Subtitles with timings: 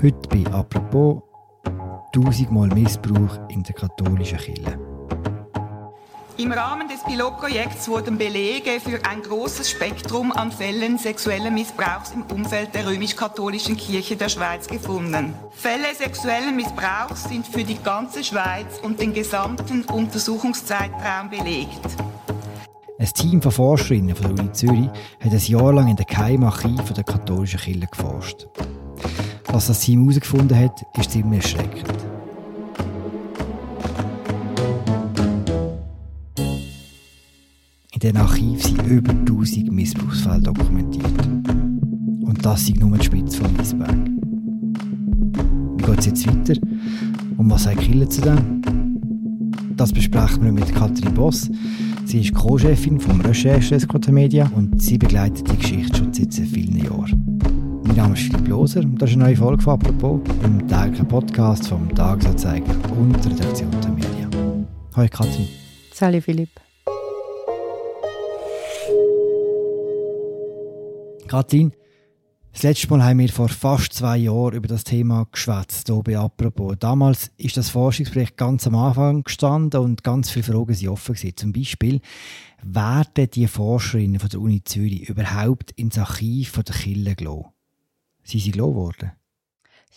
[0.00, 1.22] Heute bei «Apropos»
[2.12, 4.78] tausendmal Missbrauch in der katholischen Kirche.
[6.36, 12.22] Im Rahmen des Pilotprojekts wurden Belege für ein großes Spektrum an Fällen sexuellen Missbrauchs im
[12.32, 15.34] Umfeld der römisch-katholischen Kirche der Schweiz gefunden.
[15.50, 21.80] Fälle sexuellen Missbrauchs sind für die ganze Schweiz und den gesamten Untersuchungszeitraum belegt.
[23.00, 26.92] Ein Team von Forscherinnen von der Uni Zürich hat ein Jahr lang in der Geheimarchiv
[26.92, 28.46] der katholischen Kirche geforscht.
[29.50, 31.94] Was das Team herausgefunden hat, ist ziemlich erschreckend.
[37.92, 41.26] In diesem Archiv sind über 1000 Missbrauchsfälle dokumentiert.
[41.26, 43.96] Und das ist nur die Spitze vom Eisberg.
[45.76, 46.60] Wie geht es jetzt weiter?
[47.38, 48.62] Und was sagt Kille zu dem?
[49.76, 51.50] Das besprechen wir mit Katrin Boss.
[52.04, 53.78] Sie ist Co-Chefin vom Recherche
[54.10, 57.27] Media und sie begleitet die Geschichte schon seit vielen Jahren.
[57.88, 61.08] Mein Name ist Philipp Loser und das ist eine neue Folge von «Apropos» im täglichen
[61.08, 64.28] Podcast vom Tagesanzeiger und der Redaktion der Media.
[64.94, 65.48] Hallo Katrin.
[65.94, 66.50] Salut Philipp.
[71.26, 71.72] Kathrin,
[72.52, 76.18] das letzte Mal haben wir vor fast zwei Jahren über das Thema geschwätzt, hier bei
[76.18, 76.76] «Apropos».
[76.78, 81.36] Damals ist das Forschungsprojekt ganz am Anfang gestanden und ganz viele Fragen sind offen gewesen.
[81.36, 82.00] Zum Beispiel,
[82.62, 87.46] werden die Forscherinnen von der Uni Zürich überhaupt ins Archiv von der Kille gelassen?
[88.28, 89.12] Sind sie gelassen worden?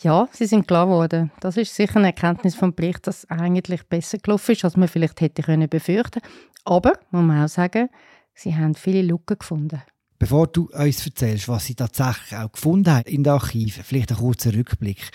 [0.02, 1.32] Ja, sie sind klar geworden.
[1.42, 4.88] Das ist sicher eine Erkenntnis vom Bericht, dass es eigentlich besser gelaufen ist, als man
[4.88, 6.22] vielleicht hätte können befürchten.
[6.64, 7.90] Aber muss man auch sagen,
[8.34, 9.82] sie haben viele Lücken gefunden.
[10.18, 14.18] Bevor du uns erzählst, was sie tatsächlich auch gefunden haben in den Archiven, vielleicht ein
[14.18, 15.12] kurzer Rückblick.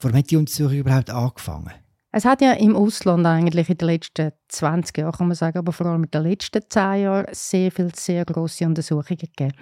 [0.00, 1.72] Warum hat die Untersuchung überhaupt angefangen?
[2.16, 5.72] Es hat ja im Ausland eigentlich in den letzten 20 Jahren, kann man sagen, aber
[5.72, 9.52] vor allem in den letzten 10 Jahren sehr viele sehr grosse Untersuchungen gegeben.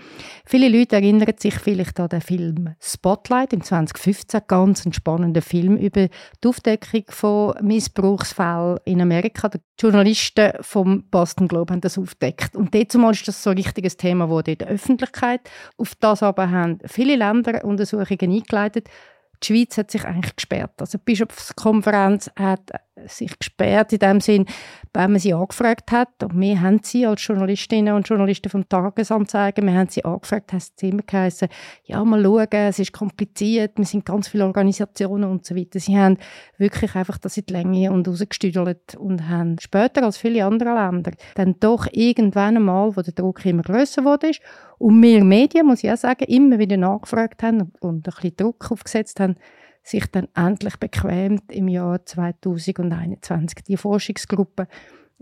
[0.44, 5.78] Viele Leute erinnern sich vielleicht an den Film Spotlight im 2015, ganz ein spannender Film
[5.78, 9.48] über die Aufdeckung von Missbrauchsfällen in Amerika.
[9.48, 12.54] Die Journalisten vom Boston Globe haben das aufgedeckt.
[12.54, 15.40] Und dort zumal ist das so ein richtiges Thema wurde in der Öffentlichkeit.
[15.78, 18.90] Auf das aber haben viele Länder Untersuchungen eingeleitet
[19.42, 20.72] die Schweiz hat sich eigentlich gesperrt.
[20.78, 22.70] Also die Bischofskonferenz hat
[23.06, 24.46] sich gesperrt in dem Sinn,
[24.92, 26.22] wenn man sie angefragt hat.
[26.22, 30.62] Und wir haben sie als Journalistinnen und Journalisten vom Tagesanzeiger, wir haben sie angefragt, haben
[30.76, 31.48] sie immer geheißen,
[31.84, 35.80] ja, mal schauen, es ist kompliziert, wir sind ganz viele Organisationen und so weiter.
[35.80, 36.18] Sie haben
[36.58, 41.12] wirklich einfach das in die Länge und rausgestüdelt und haben später als viele andere Länder
[41.34, 44.32] dann doch irgendwann einmal, wo der Druck immer grösser wurde
[44.78, 48.70] und wir Medien, muss ich auch sagen, immer wieder nachgefragt haben und ein bisschen Druck
[48.70, 49.36] aufgesetzt haben,
[49.82, 54.68] sich dann endlich bequemt im Jahr 2021 die Forschungsgruppe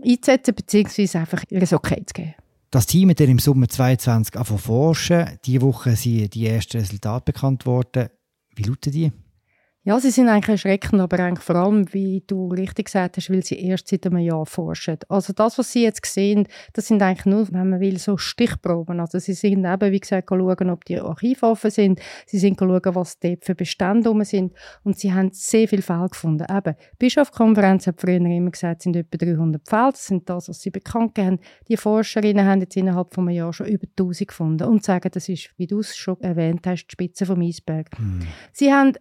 [0.03, 2.35] einzusetzen, beziehungsweise einfach ihr Okay zu geben.
[2.69, 5.39] Das Team hat im Sommer 2022 angefangen forschen.
[5.45, 8.09] Diese Woche sind die ersten Resultate bekannt worden.
[8.55, 9.11] Wie lauten die?
[9.83, 13.43] Ja, sie sind eigentlich erschreckend, aber eigentlich vor allem, wie du richtig gesagt hast, weil
[13.43, 14.99] sie erst seit einem Jahr forschen.
[15.09, 18.99] Also das, was sie jetzt sehen, das sind eigentlich nur, wenn man will, so Stichproben.
[18.99, 21.99] Also sie sind eben, wie gesagt, schauen, ob die Archive offen sind.
[22.27, 24.53] Sie sind schauen, was dort für Bestände sind.
[24.83, 26.45] Und sie haben sehr viele Fälle gefunden.
[26.47, 29.91] Eben, die Bischofskonferenz hat früher immer gesagt, es sind etwa 300 Fälle.
[29.93, 31.39] Das sind das, was sie bekannt haben.
[31.67, 35.27] Die Forscherinnen haben jetzt innerhalb von einem Jahr schon über 1000 gefunden und sagen, das
[35.27, 37.89] ist, wie du es schon erwähnt hast, die Spitze vom Eisberg.
[37.97, 38.27] Hm.
[38.53, 38.93] Sie haben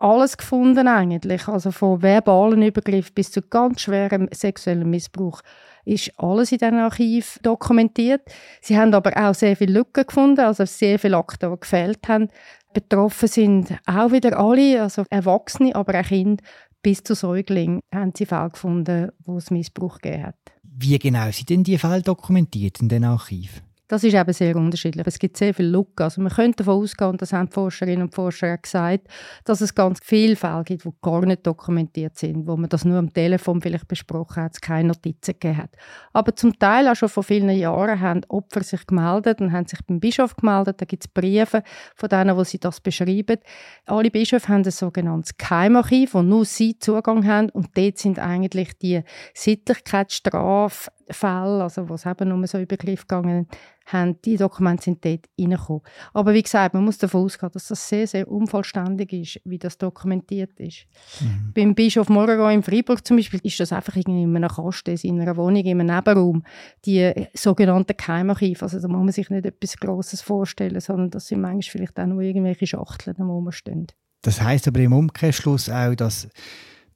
[0.00, 1.46] alles gefunden eigentlich.
[1.46, 5.42] Also von verbalen Übergriff bis zu ganz schwerem sexuellem Missbrauch
[5.84, 8.22] ist alles in diesem Archiv dokumentiert.
[8.60, 12.28] Sie haben aber auch sehr viele Lücken gefunden, also sehr viele Akte, die gefehlt haben.
[12.72, 16.42] Betroffen sind auch wieder alle, also Erwachsene, aber auch Kinder.
[16.82, 20.36] Bis zu Säuglingen haben sie Fälle gefunden, wo es Missbrauch gegeben hat.
[20.62, 23.62] Wie genau sind denn die Fälle dokumentiert in den Archiv?
[23.90, 25.04] Das ist eben sehr unterschiedlich.
[25.04, 26.04] Es gibt sehr viele Lücken.
[26.04, 29.08] Also man könnte davon ausgehen, das haben die Forscherinnen und Forscher gesagt,
[29.44, 32.98] dass es ganz viele Fälle gibt, die gar nicht dokumentiert sind, wo man das nur
[32.98, 35.70] am Telefon vielleicht besprochen hat, es keine Notizen gegeben hat.
[36.12, 39.84] Aber zum Teil auch schon vor vielen Jahren haben Opfer sich gemeldet und haben sich
[39.84, 40.80] beim Bischof gemeldet.
[40.80, 41.64] Da gibt es Briefe
[41.96, 43.38] von denen, wo sie das beschreiben.
[43.86, 48.78] Alle Bischöfe haben ein sogenanntes Geheimarchiv, wo nur sie Zugang haben und dort sind eigentlich
[48.78, 49.02] die
[49.34, 53.48] Sittlichkeitsstrafe Fälle, also wo es eben um so Übergriff gegangen
[53.92, 55.82] haben, die Dokumente sind dort reingekommen.
[56.12, 59.78] Aber wie gesagt, man muss davon ausgehen, dass das sehr, sehr unvollständig ist, wie das
[59.78, 60.86] dokumentiert ist.
[61.20, 61.52] Mhm.
[61.54, 65.20] Beim Bischof Morero in Freiburg zum Beispiel ist das einfach irgendwie in einem Kasten, in
[65.20, 66.42] einer Wohnung, in einem Nebenraum,
[66.84, 68.62] die sogenannten Geheimarchive.
[68.62, 72.06] Also da muss man sich nicht etwas Grosses vorstellen, sondern das sind manchmal vielleicht auch
[72.06, 73.94] nur irgendwelche Schachteln, man steht.
[74.22, 76.28] Das heißt aber im Umkehrschluss auch, dass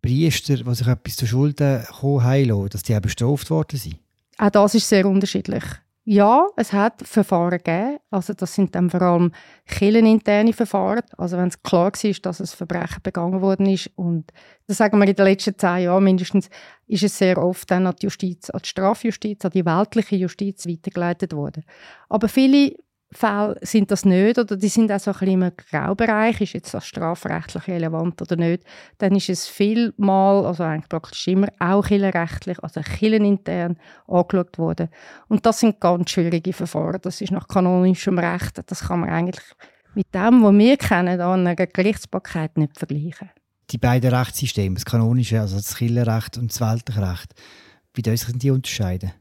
[0.04, 3.96] Priester, die sich etwas zu Schulden kommen, dass die auch bestraft worden sind?
[4.36, 5.64] Auch das ist sehr unterschiedlich.
[6.06, 7.96] Ja, es hat Verfahren gegeben.
[8.10, 9.32] Also das sind dann vor allem
[9.66, 11.00] kircheninterne Verfahren.
[11.16, 14.30] Also wenn es klar war, dass ein Verbrechen begangen worden ist und
[14.66, 16.50] das sagen wir in den letzten zehn Jahren mindestens,
[16.86, 20.66] ist es sehr oft dann an die Justiz, an die Strafjustiz, an die weltliche Justiz
[20.66, 21.64] weitergeleitet worden.
[22.10, 22.74] Aber viele
[23.16, 26.74] Fälle sind das nicht oder die sind auch so ein bisschen im Graubereich, ist jetzt
[26.74, 28.64] das strafrechtlich relevant oder nicht,
[28.98, 33.76] dann ist es vielmal, also eigentlich praktisch immer, auch kirchenrechtlich, also kirchenintern
[34.08, 34.88] angeschaut worden.
[35.28, 39.44] Und das sind ganz schwierige Verfahren, das ist nach kanonischem Recht, das kann man eigentlich
[39.94, 43.30] mit dem, was wir kennen, an einer Gerichtsbarkeit nicht vergleichen.
[43.70, 47.34] Die beiden Rechtssysteme, das kanonische, also das Kirchenrecht und das weltliche Recht,
[47.94, 49.12] wie sich die unterscheiden?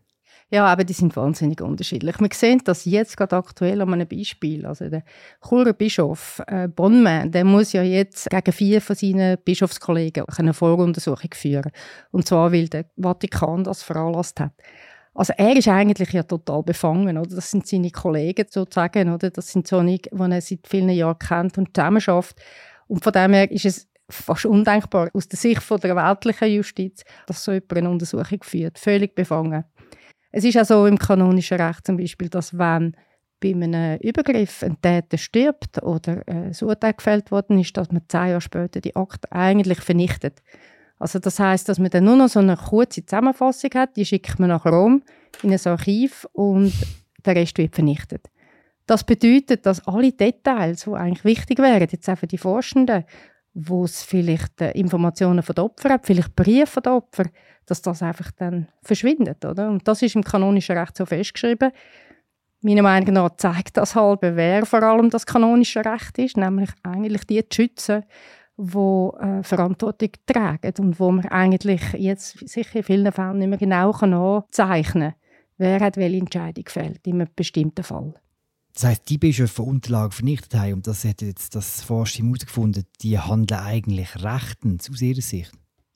[0.53, 2.19] Ja, aber die sind wahnsinnig unterschiedlich.
[2.19, 4.67] Wir sehen das jetzt gerade aktuell an einem Beispiel.
[4.67, 5.03] Also der
[5.41, 11.31] Churer Bischof äh, Bonnemann, der muss ja jetzt gegen vier von seinen Bischofskollegen eine Voruntersuchung
[11.33, 11.71] führen.
[12.11, 14.53] Und zwar, weil der Vatikan das veranlasst hat.
[15.15, 17.35] Also er ist eigentlich ja total befangen, oder?
[17.35, 19.31] Das sind seine Kollegen sozusagen, oder?
[19.31, 22.35] Das sind so die er seit vielen Jahren kennt und zusammenarbeitet.
[22.85, 27.03] Und von dem her ist es fast undenkbar aus der Sicht von der weltlichen Justiz,
[27.25, 28.77] dass so jemand eine Untersuchung führt.
[28.77, 29.63] Völlig befangen.
[30.35, 32.97] Es ist auch so im kanonischen Recht zum Beispiel, dass wenn
[33.39, 38.29] bei einem Übergriff ein Täter stirbt oder ein Urteil gefällt worden ist, dass man zehn
[38.29, 40.41] Jahre später die Akte eigentlich vernichtet.
[40.97, 44.39] Also das heißt, dass man dann nur noch so eine kurze Zusammenfassung hat, die schickt
[44.39, 45.03] man nach Rom
[45.43, 46.73] in ein Archiv und
[47.23, 48.27] der Rest wird vernichtet.
[48.87, 53.03] Das bedeutet, dass alle Details, die eigentlich wichtig wären, jetzt auch für die Forschenden,
[53.53, 57.29] wo es vielleicht äh, Informationen von den Opfern hat, vielleicht Briefe von den Opfern,
[57.65, 59.45] dass das einfach dann verschwindet.
[59.45, 59.69] Oder?
[59.69, 61.71] Und das ist im kanonischen Recht so festgeschrieben.
[62.61, 67.25] Meiner Meinung nach zeigt das halt, wer vor allem das kanonische Recht ist, nämlich eigentlich
[67.25, 68.03] die zu schützen,
[68.57, 68.77] die
[69.19, 73.91] äh, Verantwortung tragen und wo man eigentlich jetzt sicher in vielen Fällen nicht mehr genau
[73.91, 75.19] nachzeichnen kann,
[75.57, 78.13] wer hat welche Entscheidung gefällt in einem bestimmten Fall.
[78.73, 83.19] Das heisst, die Bischöfe Unterlagen vernichtet haben, und das hat jetzt das Forschung herausgefunden, die
[83.19, 85.51] handeln eigentlich rechtens aus ihrer Sicht?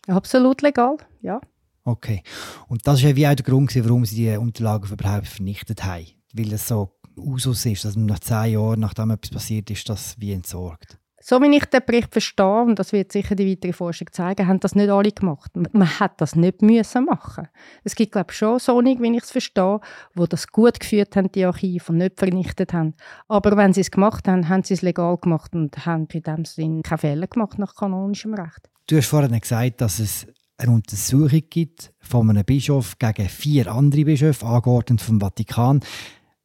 [0.07, 1.41] Absolut legal, ja.
[1.83, 2.21] Okay.
[2.67, 6.05] Und das war ja wie auch der Grund, warum sie die Unterlagen überhaupt vernichtet haben.
[6.33, 10.15] Weil es so Usus ist, dass man nach zehn Jahren, nachdem etwas passiert ist, das
[10.19, 10.99] wie entsorgt.
[11.29, 14.61] So wie ich den Bericht verstehe, und das wird sicher die weitere Forschung zeigen, haben
[14.61, 15.51] das nicht alle gemacht.
[15.73, 17.49] Man hat das nicht müssen machen.
[17.83, 19.81] Es gibt, glaube ich, schon Sonic, wie ich es verstehe,
[20.15, 22.93] wo das gut geführt haben, die Archive, und nicht vernichtet haben.
[23.27, 26.45] Aber wenn sie es gemacht haben, haben sie es legal gemacht und haben in dem
[26.45, 28.69] Sinne keine Fehler gemacht nach kanonischem Recht.
[28.87, 30.27] Du hast vorhin gesagt, dass es
[30.57, 35.81] eine Untersuchung gibt von einem Bischof gegen vier andere Bischöfe, angeordnet vom Vatikan.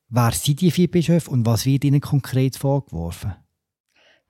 [0.08, 3.34] Wer sind die vier Bischöfe und was wird ihnen konkret vorgeworfen?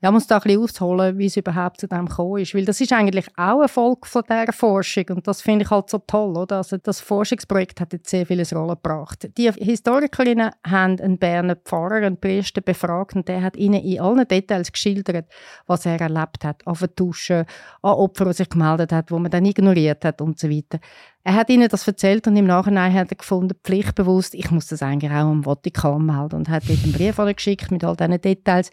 [0.03, 2.53] Ja, muss da ein bisschen ausholen, wie es überhaupt zu dem gekommen ist.
[2.53, 5.89] Weil das ist eigentlich auch ein Folge von dieser Forschung und das finde ich halt
[5.89, 6.35] so toll.
[6.35, 6.57] Oder?
[6.57, 9.29] Also das Forschungsprojekt hat jetzt sehr vieles Rolle gebracht.
[9.37, 14.27] Die Historikerinnen haben einen Berner Pfarrer, einen Priester befragt und der hat ihnen in allen
[14.27, 15.25] Details geschildert,
[15.67, 17.45] was er erlebt hat, an Vertuschen,
[17.81, 20.79] an Opfern, die sich gemeldet hat, wo man dann ignoriert hat und so weiter.
[21.23, 24.83] Er hat ihnen das erzählt und im Nachhinein hat er gefunden, pflichtbewusst, ich muss das
[24.83, 28.69] eigentlich auch am Vatikan melden und hat dort einen Brief geschickt mit all diesen Details.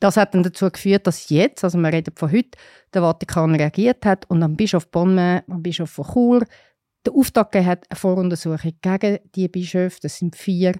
[0.00, 2.58] Das hat dann dazu geführt, dass jetzt, also wir reden von heute,
[2.92, 6.44] der Vatikan reagiert hat und am Bischof Bonne, am Bischof von Chur,
[7.06, 10.74] den Auftrag gegeben hat, eine Voruntersuchung gegen die Bischöfe, das sind vier,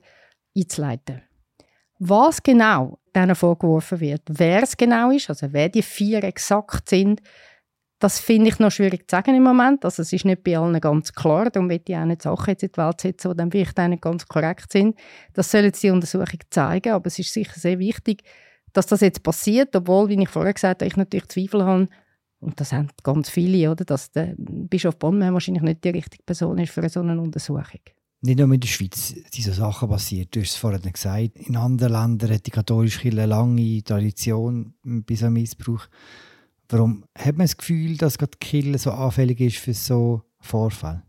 [0.56, 1.22] einzuleiten.
[1.98, 7.20] Was genau denen vorgeworfen wird, wer es genau ist, also wer die vier exakt sind,
[7.98, 9.84] das finde ich noch schwierig zu sagen im Moment.
[9.84, 11.50] Also es ist nicht bei allen ganz klar.
[11.50, 14.02] Darum will ich auch nicht Sachen jetzt in die Welt setzen, die dann vielleicht nicht
[14.02, 14.98] ganz korrekt sind.
[15.34, 18.22] Das soll jetzt die Untersuchung zeigen, aber es ist sicher sehr wichtig,
[18.72, 21.88] dass das jetzt passiert, obwohl, wie ich vorher gesagt habe, ich natürlich Zweifel habe,
[22.40, 26.58] und das haben ganz viele, oder, dass der Bischof Bonn wahrscheinlich nicht die richtige Person
[26.58, 27.80] ist für so eine Untersuchung.
[28.22, 30.34] Nicht nur in der Schweiz diese Sachen passiert.
[30.34, 31.36] Du hast es vorhin gesagt.
[31.36, 35.86] In anderen Ländern hat die katholische Kirche eine lange Tradition bei so einem Missbrauch.
[36.68, 41.02] Warum hat man das Gefühl, dass die Kirche so anfällig ist für so Vorfälle?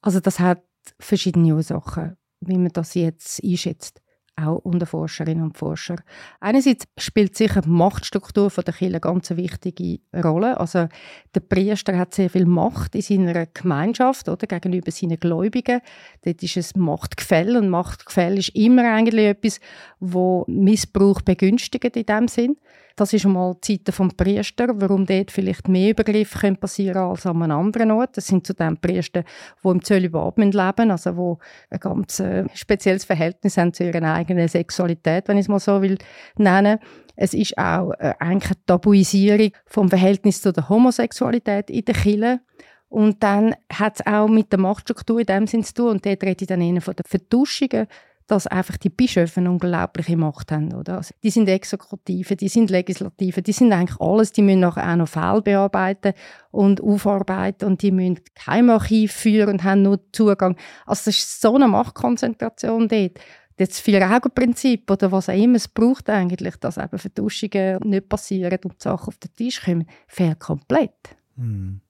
[0.00, 0.64] Also das hat
[0.98, 4.00] verschiedene Ursachen, wie man das jetzt einschätzt
[4.38, 6.00] auch unter Forscherinnen und Forschern.
[6.40, 10.58] Einerseits spielt sicher die Machtstruktur der Kirche eine ganz wichtige Rolle.
[10.58, 10.88] Also
[11.34, 15.80] der Priester hat sehr viel Macht in seiner Gemeinschaft oder gegenüber seinen Gläubigen.
[16.22, 19.60] Dort ist es Machtgefäll und Machtgefäll ist immer eigentlich etwas,
[20.00, 22.56] wo Missbrauch begünstigt in dem Sinn.
[22.98, 27.26] Das ist einmal die Seite vom Priester, warum dort vielleicht mehr Übergriffe passieren können als
[27.26, 28.16] an einem anderen Ort.
[28.16, 29.22] Das sind zu den Priester,
[29.62, 31.38] die im Zölibat leben also wo
[31.70, 35.80] ein ganz äh, spezielles Verhältnis haben zu ihrer eigenen Sexualität, wenn ich es mal so
[35.80, 35.96] will
[36.38, 36.80] nennen.
[37.14, 42.40] Es ist auch äh, eigentlich eine Tabuisierung vom Verhältnis zu der Homosexualität in der Kirche.
[42.88, 45.88] Und dann hat es auch mit der Machtstruktur in dem Sinn zu tun.
[45.90, 47.86] Und dort rede ich dann eher von den Vertuschungen
[48.28, 50.72] dass einfach die Bischöfe eine unglaubliche Macht haben.
[50.74, 50.98] Oder?
[50.98, 54.32] Also die sind Exekutive, die sind Legislative, die sind eigentlich alles.
[54.32, 56.12] Die müssen nachher auch noch Fälle bearbeiten
[56.50, 60.56] und aufarbeiten und die müssen kein Archiv führen und haben nur Zugang.
[60.84, 63.18] Also es ist so eine Machtkonzentration dort.
[63.56, 68.74] Das Vier-Augen-Prinzip oder was auch immer es braucht eigentlich, dass eben Vertuschungen nicht passieren und
[68.74, 71.16] die Sachen auf den Tisch kommen, fehlt komplett.
[71.36, 71.80] Hm.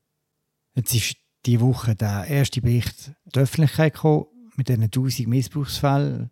[0.76, 4.26] Jetzt ist diese Woche der erste Bericht der Öffentlichkeit gekommen
[4.58, 6.30] mit diesen 1000 Missbrauchsfällen.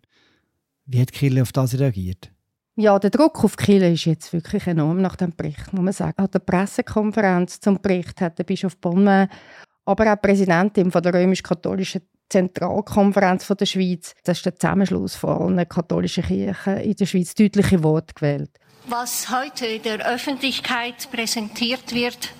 [0.85, 2.31] Wie hat Kille auf das reagiert?
[2.75, 6.13] Ja, der Druck auf Kille ist jetzt wirklich enorm nach dem Bericht, muss man sagen.
[6.17, 12.01] An der Pressekonferenz zum Bericht hat der Bischof Bonn, aber auch Präsidentin von der römisch-katholischen
[12.29, 17.33] Zentralkonferenz von der Schweiz, das ist der Zusammenschluss von allen katholischen Kirchen in der Schweiz,
[17.33, 18.51] deutliche Worte gewählt.
[18.87, 22.33] Was heute der Öffentlichkeit präsentiert wird,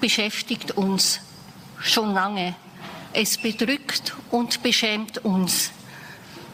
[0.00, 1.20] beschäftigt uns
[1.80, 2.54] schon lange.
[3.12, 5.72] Es bedrückt und beschämt uns.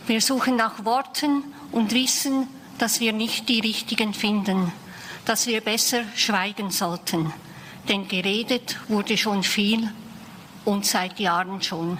[0.06, 2.48] Wir suchen nach Worten und wissen,
[2.78, 4.72] dass wir nicht die richtigen finden,
[5.26, 7.32] dass wir besser schweigen sollten.
[7.88, 9.90] Denn geredet wurde schon viel
[10.64, 11.98] und seit Jahren schon.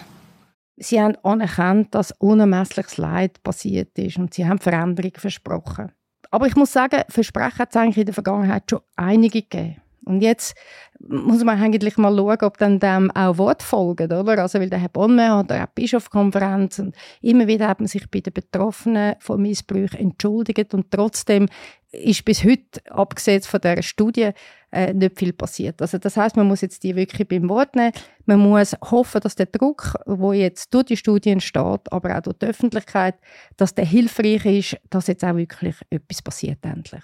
[0.76, 5.92] Sie haben anerkannt, dass unermessliches Leid passiert ist und sie haben Veränderungen versprochen.
[6.30, 9.80] Aber ich muss sagen, Versprechen hat es eigentlich in der Vergangenheit schon einige gegeben.
[10.06, 10.54] Und jetzt
[11.00, 14.38] muss man eigentlich mal schauen, ob dann dem auch Wort folgen, oder?
[14.40, 18.08] Also, weil der Herr Bonner hat auch die Bischofskonferenz und immer wieder hat man sich
[18.08, 21.48] bei den Betroffenen von Missbrauch entschuldigt und trotzdem
[21.90, 24.30] ist bis heute, abgesehen von der Studie,
[24.70, 25.82] äh, nicht viel passiert.
[25.82, 27.92] Also das heißt, man muss jetzt die wirklich beim Wort nehmen.
[28.26, 32.38] Man muss hoffen, dass der Druck, wo jetzt durch die Studien steht, aber auch durch
[32.38, 33.16] die Öffentlichkeit,
[33.56, 37.02] dass der hilfreich ist, dass jetzt auch wirklich etwas passiert endlich.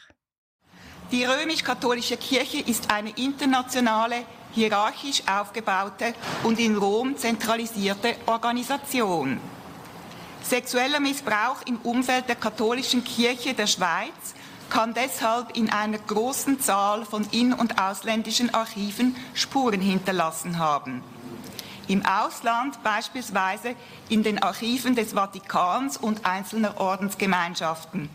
[1.13, 9.39] Die römisch-katholische Kirche ist eine internationale, hierarchisch aufgebaute und in Rom zentralisierte Organisation.
[10.43, 14.35] Sexueller Missbrauch im Umfeld der katholischen Kirche der Schweiz
[14.71, 21.03] kann deshalb in einer großen Zahl von in- und ausländischen Archiven Spuren hinterlassen haben.
[21.89, 23.75] Im Ausland beispielsweise
[24.09, 28.09] in den Archiven des Vatikans und einzelner Ordensgemeinschaften.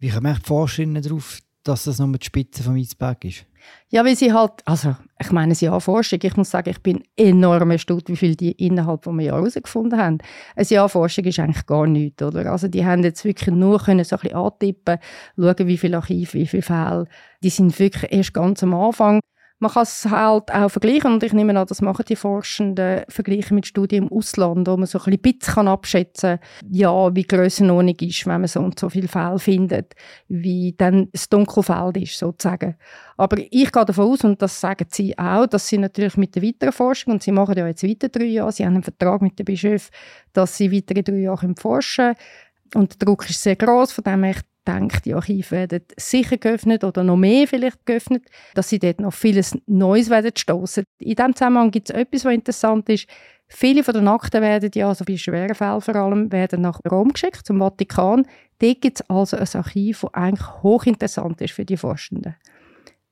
[0.00, 3.46] Wie kommen die Forscherinnen darauf, dass das nur die Spitze vom Eisberg ist?
[3.88, 6.20] Ja, weil sie halt, also ich meine, sie haben Forschung.
[6.22, 9.98] Ich muss sagen, ich bin enorm erstaunt, wie viel die innerhalb von einem Jahr herausgefunden
[9.98, 10.18] haben.
[10.56, 12.50] Ein Jahr Forschung ist eigentlich gar nichts, oder?
[12.50, 14.98] Also die haben jetzt wirklich nur können so ein bisschen antippen,
[15.36, 17.06] schauen, wie viele Archive, wie viele Fälle.
[17.42, 19.20] Die sind wirklich erst ganz am Anfang.
[19.62, 23.54] Man kann es halt auch vergleichen und ich nehme an, das machen die Forschenden, vergleichen
[23.54, 27.96] mit Studien im Ausland, wo man so ein bisschen kann abschätzen kann, ja, wie Grössenordnung
[28.00, 29.94] ist, wenn man so und so viele Fälle findet,
[30.28, 32.76] wie dann das Dunkelfeld ist, sozusagen.
[33.18, 36.42] Aber ich gehe davon aus, und das sagen sie auch, dass sie natürlich mit der
[36.42, 39.38] weiteren Forschung, und sie machen ja jetzt weiter drei Jahre, sie haben einen Vertrag mit
[39.38, 39.90] dem Bischof,
[40.32, 42.82] dass sie weitere drei Jahre forschen können.
[42.82, 44.36] Und der Druck ist sehr groß, von dem her
[44.72, 48.24] denke, die Archive werden sicher geöffnet oder noch mehr vielleicht geöffnet,
[48.54, 50.84] dass sie dort noch vieles Neues werden stoßen.
[50.98, 53.06] In diesem Zusammenhang gibt es etwas, was interessant ist.
[53.48, 57.12] Viele von den Akten werden ja, also bei schweren Fällen vor allem, werden nach Rom
[57.12, 58.24] geschickt, zum Vatikan.
[58.60, 62.36] Dort gibt es also ein Archiv, das eigentlich hochinteressant ist für die Forschenden.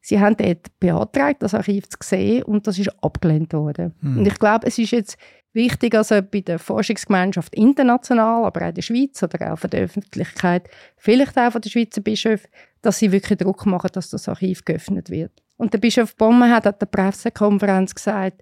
[0.08, 3.94] Sie haben dort beantragt, das Archiv zu sehen und das ist abgelehnt worden.
[4.00, 4.16] Hm.
[4.16, 5.18] Und ich glaube, es ist jetzt
[5.52, 9.82] wichtig, also bei der Forschungsgemeinschaft international, aber auch in der Schweiz oder auch von der
[9.82, 12.48] Öffentlichkeit, vielleicht auch von den Schweizer Bischöfen,
[12.80, 15.42] dass sie wirklich Druck machen, dass das Archiv geöffnet wird.
[15.58, 18.40] Und der Bischof Bommer hat an der Pressekonferenz gesagt,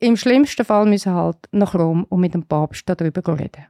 [0.00, 3.66] im schlimmsten Fall müssen halt nach Rom und mit dem Papst darüber reden.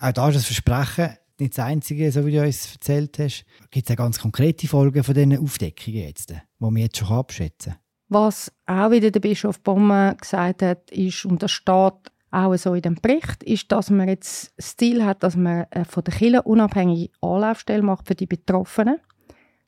[0.00, 3.44] Auch da ist das Versprechen nicht das Einzige, so wie du uns erzählt hast.
[3.70, 7.76] Gibt es auch ganz konkrete Folgen von diesen Aufdeckungen jetzt, die wir jetzt schon abschätzen
[8.08, 11.94] Was auch wieder der Bischof Bommer gesagt hat, ist, und das steht
[12.30, 15.84] auch so in dem Bericht, ist, dass man jetzt das Ziel hat, dass man äh,
[15.84, 18.98] von der Kirche unabhängige Anlaufstelle macht für die Betroffenen.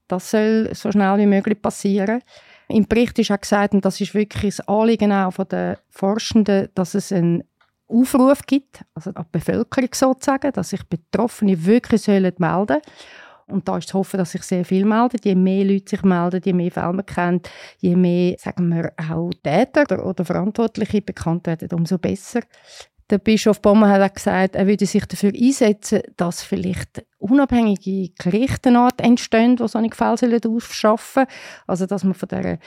[0.08, 2.22] Das soll so schnell wie möglich passieren.
[2.68, 6.68] Im Bericht ist auch gesagt, und das ist wirklich das Anliegen auch von den Forschenden,
[6.74, 7.44] dass es einen
[7.92, 12.80] Aufruf gibt, also an die Bevölkerung sozusagen, dass sich Betroffene wirklich melden sollen
[13.52, 15.18] und da ist zu hoffen, dass sich sehr viel melden.
[15.22, 19.30] Je mehr Leute sich melden, je mehr Fälle man kennt, je mehr, sagen wir, auch
[19.42, 22.40] Täter oder Verantwortliche bekannt werden, umso besser.
[23.10, 29.00] Der Bischof Bommer hat auch gesagt, er würde sich dafür einsetzen, dass vielleicht unabhängige Gerichtsart
[29.00, 31.38] entstehen, die solche Fälle aufschaffen sollen.
[31.66, 32.58] Also, dass man von der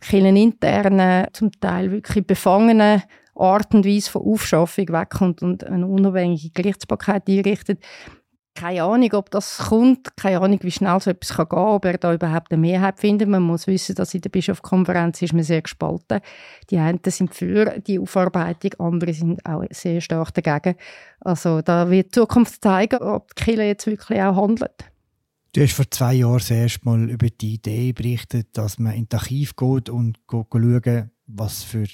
[0.00, 3.02] kircheninternen, zum Teil wirklich befangenen
[3.36, 7.80] Art und Weise von Aufschaffung wegkommt und eine unabhängige Gerichtsbarkeit einrichtet.
[8.56, 11.98] keine Ahnung, ob das kommt, keine Ahnung, wie schnell so etwas gehen kann, ob er
[11.98, 13.28] da überhaupt eine Mehrheit findet.
[13.28, 16.20] Man muss wissen, dass in der Bischofskonferenz ist man sehr gespalten.
[16.70, 20.76] Die einen sind für die Aufarbeitung, andere sind auch sehr stark dagegen.
[21.20, 24.90] Also da wird die Zukunft zeigen, ob die Kirche jetzt wirklich auch handelt.
[25.52, 29.06] Du hast vor zwei Jahren das erste Mal über die Idee berichtet, dass man in
[29.08, 31.86] das Archiv geht und schaut, was für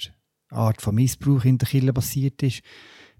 [0.53, 2.61] Art von Missbrauch in der Kirche passiert ist.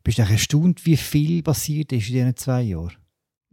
[0.03, 2.97] Bist du erstaunt, wie viel passiert ist in diesen zwei Jahren?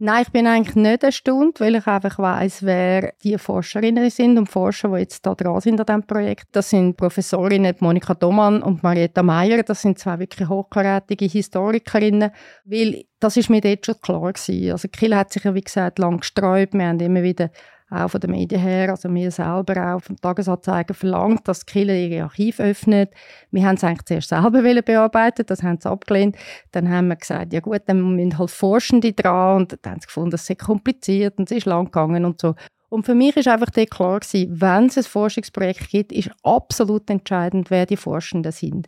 [0.03, 4.49] Nein, ich bin eigentlich nicht erstaunt, weil ich einfach weiß, wer die Forscherinnen sind und
[4.49, 6.47] Forscher, die jetzt da dran sind an diesem Projekt.
[6.53, 9.61] Das sind Professorinnen Monika Domann und Marietta Meyer.
[9.61, 12.31] Das sind zwei wirklich hochkarätige Historikerinnen,
[12.65, 14.71] weil das ist mir dort schon klar gewesen.
[14.71, 16.73] Also Kiel hat sich ja, wie gesagt, lang gesträubt.
[16.73, 17.51] Wir haben immer wieder
[17.91, 22.23] auch von den Medien her, also wir selber auch vom Tagesanzeiger verlangt, dass Kirche ihre
[22.23, 23.11] Archive öffnet.
[23.51, 26.37] Wir haben es eigentlich zuerst selber bearbeiten, das haben sie abgelehnt.
[26.71, 30.07] Dann haben wir gesagt, ja gut, dann müssen halt Forschende dran und dann haben sie
[30.07, 32.55] gefunden, das ist kompliziert und es ist lang gegangen und so.
[32.87, 37.69] Und für mich ist einfach klar gewesen, wenn es ein Forschungsprojekt gibt, ist absolut entscheidend,
[37.71, 38.87] wer die Forschenden sind.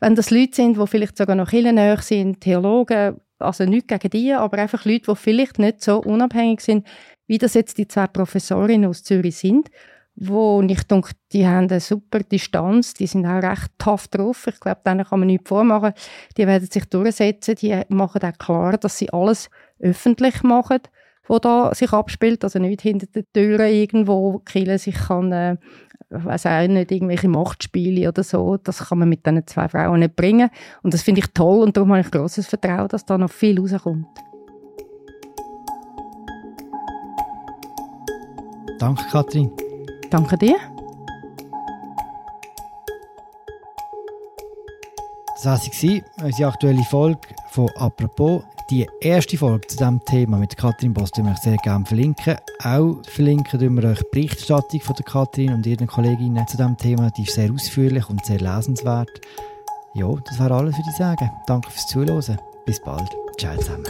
[0.00, 4.32] Wenn das Leute sind, die vielleicht sogar noch kirchennäher sind, Theologen, also nicht gegen die,
[4.32, 6.86] aber einfach Leute, die vielleicht nicht so unabhängig sind,
[7.26, 9.70] wie das jetzt die zwei Professorinnen aus Zürich sind,
[10.16, 14.46] wo ich denke, die haben eine super Distanz, die sind auch recht tough drauf.
[14.46, 15.92] Ich glaube, denen kann man nichts vormachen.
[16.36, 19.50] Die werden sich durchsetzen, die machen auch klar, dass sie alles
[19.80, 20.80] öffentlich machen,
[21.26, 25.56] was da sich abspielt, also nicht hinter den Türen irgendwo, Kille sich kann, äh,
[26.10, 30.14] weiß auch nicht, irgendwelche Machtspiele oder so, das kann man mit diesen zwei Frauen nicht
[30.14, 30.50] bringen.
[30.82, 33.58] Und das finde ich toll und darum habe ich großes Vertrauen, dass da noch viel
[33.58, 34.06] rauskommt.
[38.78, 39.50] Danke, Katrin.
[40.10, 40.56] Danke dir.
[45.42, 48.42] Das war unsere aktuelle Folge von «Apropos».
[48.70, 52.38] Die erste Folge zu diesem Thema mit Katrin Boss wir euch sehr gerne verlinken.
[52.62, 57.10] Auch verlinken wir euch die Berichterstattung von der Katrin und ihren Kolleginnen zu diesem Thema.
[57.10, 59.10] Die ist sehr ausführlich und sehr lesenswert.
[59.92, 61.30] Ja, das war alles, für ich sagen.
[61.46, 62.38] Danke fürs Zuhören.
[62.64, 63.10] Bis bald.
[63.38, 63.84] Ciao zusammen.